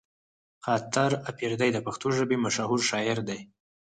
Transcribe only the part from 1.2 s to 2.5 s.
اپريدی د پښتو ژبې